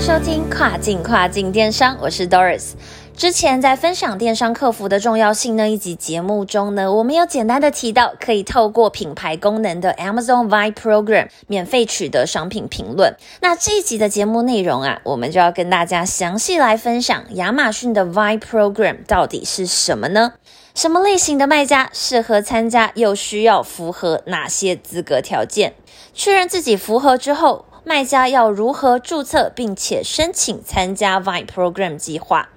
[0.00, 2.70] 收听跨境跨境电商，我是 Doris。
[3.14, 13.14] 之前在分享电商客服的重要性那一集节目中呢，我们有简单的提到可以透过品牌功能的 Amazon v i e Program 免费取得商品评论。
[13.42, 20.32] 那这一集的节目内容啊，我们就要跟大家详细来分享亚马逊的 v i e Program 到底是什么呢？
[20.74, 25.74] 什么类型的卖家适合参加，又需要符合哪些资格条件？
[26.14, 27.66] 确认自己符合之后。
[27.84, 32.48] 卖家要如何注册并且申请参加 Vine Program 计划？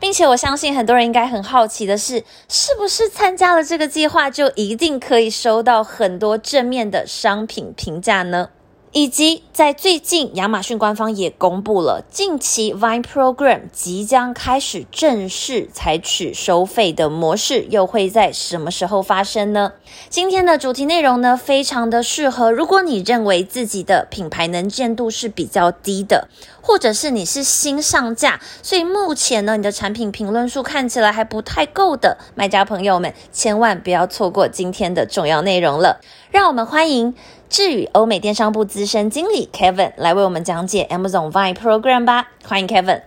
[0.00, 8.48] 并且我相信很多人应该很好奇的是，是不是参加了这个计划就一定可以收到很多正面的商品评价呢？
[8.92, 19.72] 以及在最近，亚马逊官方也公布了，近期 Vine Program 即将开始正式采取收费的模式，又会在什么时候发生呢？
[20.10, 26.28] 今天的主题内容呢，非常的适合，如果你认为自己的品牌能见度是比较低的，
[26.60, 36.02] 或者是你是新上架，所以目前呢，你的产品评论数看起来还不太够的卖家朋友们，千万不要错过今天的重要内容了。
[36.30, 37.14] 让我们欢迎。
[37.52, 43.02] 智宇欧美电商部资深经理 Kevin 来为我们讲解 Amazon Vine Program 吧，欢迎 Kevin。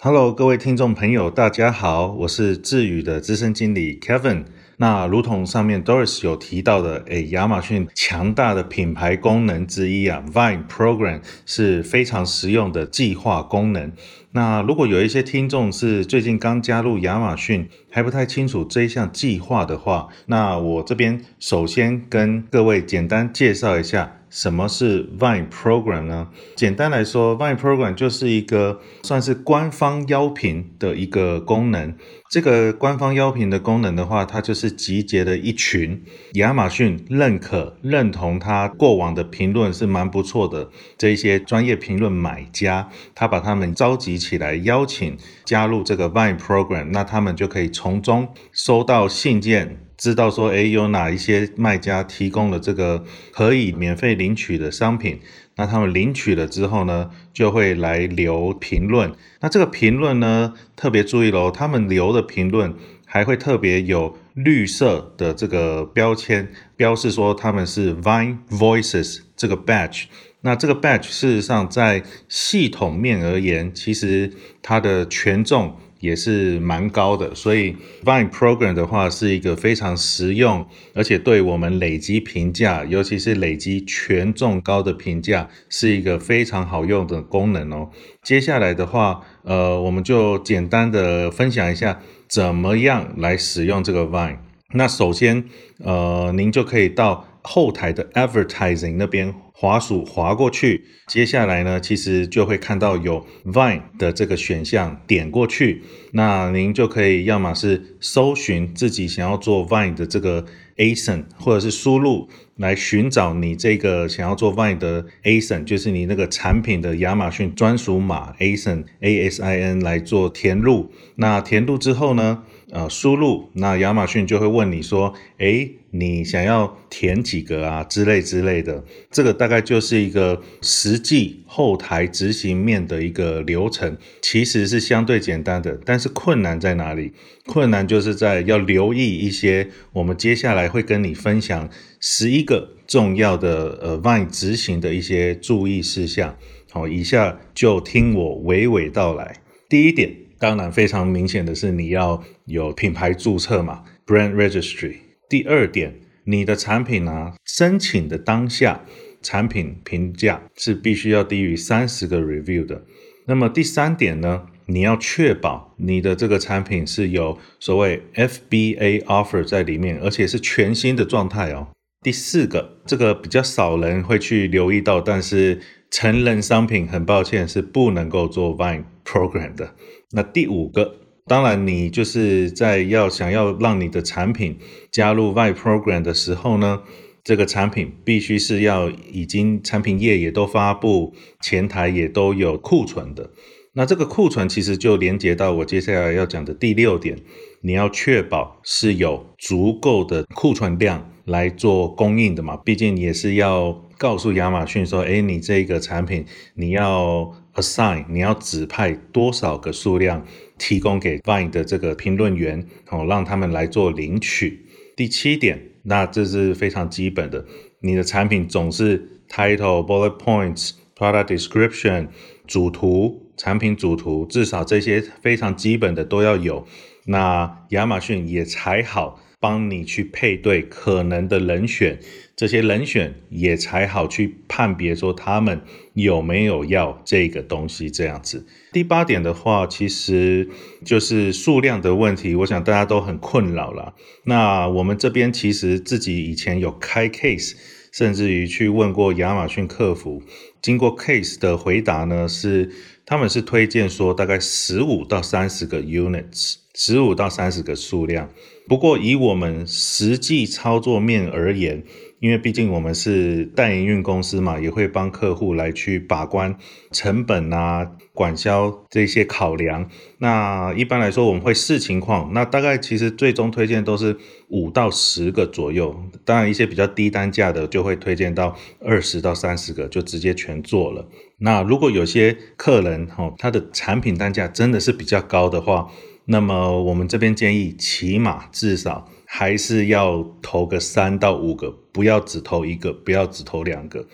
[0.00, 4.46] Hello，各位听众朋友，大家好，我是智宇的资深经理 Kevin。
[4.80, 13.92] 那如同上面 Doris 有提到的，诶，亚马逊强大的品牌功能之一啊，Vine Program 是非常实用的计划功能。
[14.30, 24.17] 那如果有一些听众是最近刚加入亚马逊，还不太清楚这一项计划的话，那我这边首先跟各位简单介绍一下。
[24.30, 26.28] 什么是 Vine Program 呢？
[26.54, 31.94] 简单来说，Vine Program 就是一个算是官方邀评的一个功能。
[32.30, 40.68] 这个官方邀评的功能的话，它就是集结了一群亚马逊认可、认同他过往的评论是蛮不错的
[40.98, 45.16] 这一些专业评论买家，他把他们召集起来，邀请
[45.46, 49.87] 加入这个 Vine Program，那他们就可以从中收到信件。
[49.98, 55.18] 知道说，诶，有哪一些卖家提供了这个可以免费领取的商品？
[55.56, 59.12] 那他们领取了之后呢，就会来留评论。
[59.40, 62.72] 那这个评论呢，特别注意喽，他们留的评论
[63.04, 70.04] 还会特别有绿色的这个标签，标示说他们是 Vine Voices 这个 badge。
[70.40, 74.32] 那这个 batch 事实上在系统面而言，其实
[74.62, 75.76] 它的权重。
[76.00, 87.90] 也是蛮高的，所以 Vine Program 的话是一个非常实用，而且对我们累积评价，尤其是累积权重高的评价，是一个非常好用的功能哦。
[88.22, 94.36] 接下来的话，呃，我们就简单的分享一下怎么样来使用这个 Vine。
[94.74, 95.46] 那首先，
[95.78, 99.34] 呃，您就可以到后台的 Advertising 那边。
[99.60, 105.82] 滑鼠滑过去，接下来呢，其实就会看到有 Vine 的这个选项，点过去，
[106.12, 110.44] 那您就可以要么是搜寻自己想要做 Vine 的这个
[110.76, 120.92] ASIN，或者是输入来寻找你这个想要做 Vine 的 ASIN，就是你那个产品的亚马逊专属码 ASIN A S I N 来做填入。
[121.16, 122.44] 那填入之后呢？
[122.70, 137.12] 呃，输入那亚马逊就会问你说，诶，你想要填几个啊之类之类的，这个大概就是一个实际后台执行面的一个流程，其实是相对简单的，但是困难在哪里？
[137.46, 141.70] 困难就是在要留意一些我们接下来会跟你分享
[142.00, 146.36] 十一个重要的呃外执行的一些注意事项。
[146.70, 149.36] 好，以下就听我娓娓道来。
[149.70, 150.27] 第一点。
[150.38, 154.96] 当然，非常明显的是，你要有品牌注册嘛，brand registry。
[155.28, 158.84] 第二点，你的产品呢，申请的当下，
[159.20, 162.84] 产品评价是必须要低于三十个 review 的。
[163.26, 171.68] 那么第三点呢，你要确保你的这个产品是有所谓 FBA offer 在里面，而且是全新的状态哦。
[172.00, 175.60] 第四个，这个比较少人会去留意到，但是
[175.90, 179.74] 成人商品很抱歉是不能够做 Vine program 的。
[180.12, 180.94] 那第五个，
[181.26, 184.58] 当然你就是在要想要让你的产品
[184.90, 186.82] 加入外 Program 的时候呢，
[187.22, 191.12] 这个产品必须是要已经产品页也都发布，
[191.42, 193.30] 前台也都有库存的。
[193.74, 197.18] 那这个库存其实就连接到我接下来要讲的第六点，
[197.60, 210.24] 你要确保是有足够的库存量来做供应的嘛，毕竟也是要告诉亚马逊说，哎，你这个产品你要 assign，你要指派多少个数量
[210.56, 214.66] 提供给 Vine 的这个评论员，哦，让他们来做领取。
[214.96, 217.44] 第七点，那这是非常基本的，
[217.80, 222.08] 你的产品总是 title、bullet points、product description、
[222.46, 226.66] 主图、产品主图，至少这些非常基本的都要有。
[227.06, 232.00] 那亚马逊也才好帮你去配对可能的人选，
[232.34, 235.60] 这些人选也才好去判别说他们
[235.94, 238.46] 有没有要这个东西这样子。
[238.72, 240.48] 第八点的话，其实
[240.84, 243.94] 就是数量的问题，我想大家都很困扰了。
[244.24, 247.54] 那我们这边其实自己以前有开 case，
[247.98, 250.22] 甚至于去问过亚马逊客服，
[250.62, 252.70] 经过 case 的回答呢，是
[253.04, 258.30] 他们是推荐说大概十五到三十个 units，十五到三十个数量。
[258.68, 261.82] 不过以我们实际操作面而言，
[262.20, 266.56] 因为毕竟我们是代营运公司嘛，也会帮客户来去把关
[266.90, 269.88] 成本啊、管销这些考量。
[270.18, 272.32] 那一般来说，我们会视情况。
[272.32, 274.16] 那大概其实最终推荐都是
[274.48, 275.94] 五到十个左右。
[276.24, 281.08] 当然，一些比较低单价的就会推荐到二十到三十个，就直接全做了。
[281.38, 285.88] 那如果有些客人哈，他的产品单价真的是比较高的话，
[286.30, 294.06] 那么我们这边建议，起码至少还是要投个三到五个，不要只投一个，不要只投两个。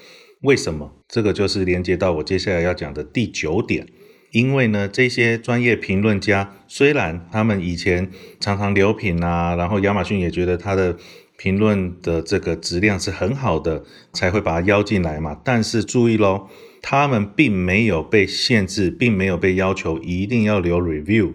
[0.42, 0.92] 为什么？
[1.08, 3.88] 这个就是连接到我接下来要讲的第九点。
[4.30, 10.96] 因为呢，这些专业评论家虽然他们以前常常留品啊，然后亚马逊也觉得他的
[11.36, 15.40] 评论的这个质量是很好的，才会把他邀进来嘛。
[15.44, 16.48] 但是注意喽，
[16.80, 21.32] 他们并没有被限制，并没有被要求一定要留 review。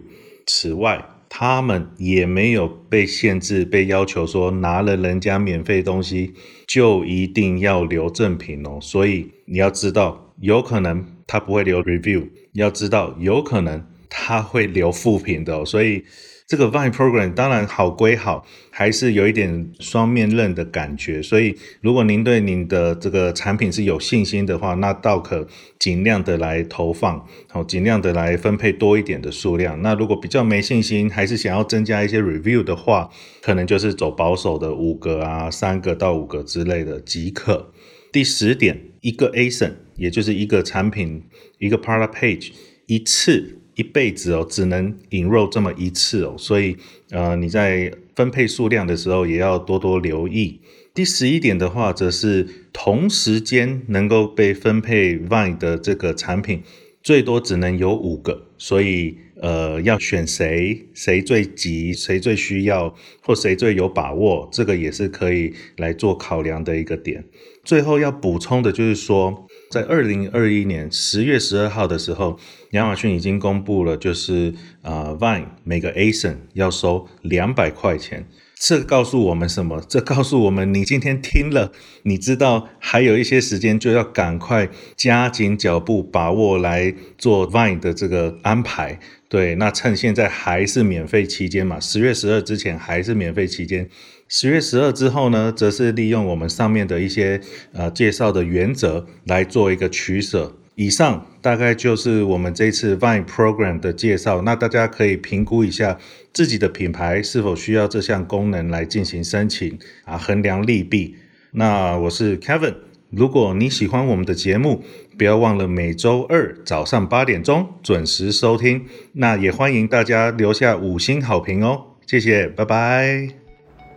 [0.52, 6.34] 此外，他们也没有被限制、被要求说拿了人家免费东西
[6.66, 8.80] 就一定要留赠品哦。
[8.82, 15.64] 所以你要知道，有可能他不会留 review，要知道有可能他会留负评的。
[15.64, 16.04] 所以。
[16.50, 21.22] 这个 Vine Program 当然好归好，还是有一点双面刃的感觉。
[21.22, 25.48] 所以，如果您对您的这个产品是有信心的话，那倒可
[25.78, 29.80] 尽量的来投放，好，尽量的来分配多一点的数量。
[29.84, 33.12] 那如果比较没信心，还是想要增加一些 review 的话，
[33.44, 37.72] 可能就是走保守的五个啊，三个到五个之类的即可。
[38.12, 41.26] 第十点，一个 ASIN，也就是一个产品
[41.60, 42.50] 一个 product page
[42.88, 43.59] 一次。
[43.80, 46.76] 一辈子哦，只能引入这么一次哦，所以
[47.12, 50.60] 呃，你在分配数量的时候也要多多留意。
[50.94, 56.62] 第十一点的话，则是同时间能够被分配 Y 的这个产品，
[57.02, 67.24] 最多只能有五个，所以呃，要选谁，谁最急，谁最需要，或谁最有把握，这个也是可以来做考量的一个点。
[67.64, 69.48] 最后要补充的就是说。
[69.70, 72.40] 在二零二一年十月十二号的时候，
[72.72, 74.52] 亚马逊已经公布了，就是
[74.82, 78.26] 啊，Vine 每个 ASIN 要收两百块钱。
[78.60, 79.80] 这告诉我们什么？
[79.88, 81.72] 这告诉我们，你今天听了，
[82.04, 84.68] 你知道还有一些时间，就要赶快
[84.98, 89.00] 加紧脚步，把握来做 Vine 的这个安排。
[89.30, 93.88] 对，那趁现在还是免费期间嘛，十月十二之前还是免费期间。
[94.32, 97.42] 十月十二之后呢，则是利用我们上面的一些
[97.74, 100.56] 呃介绍的原则来做一个取舍。
[100.76, 104.44] 以上大概就是我们这次 Vine Program 的介绍。
[104.44, 105.98] 那大家可以评估一下
[106.32, 111.16] 自己的品牌是否需要这项功能来进行申请啊，衡量利弊。
[111.52, 112.76] 那我是 Kevin，
[113.10, 114.84] 如果你喜欢我们的节目，
[115.18, 118.86] 不要忘了每周二早上八点钟准时收听。
[119.14, 123.39] 那也欢迎大家留下五星好评哦，谢谢，拜拜。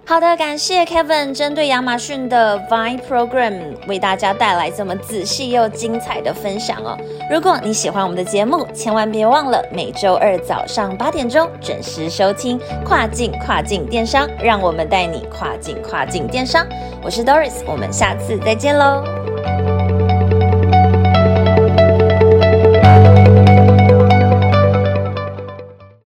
[0.05, 6.99] 好的，感谢 Kevin 针对亚马逊的 Vine Program 为大家带来这么仔细又精彩的分享哦。
[7.31, 16.67] 如果你喜欢我们的节目，千万别忘了每周二早上八点钟准时收听跨境跨境电商，让我们带你跨境跨境电商。
[17.03, 19.22] 我是 Doris，我们下次再见喽。